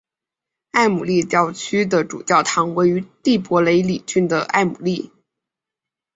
[0.71, 5.11] 埃姆利教区的主教堂位于蒂珀雷里郡的埃姆利。